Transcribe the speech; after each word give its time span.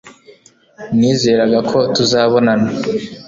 nizeraga 0.97 1.59
ko 1.69 1.77
tuzabonana 1.95 2.67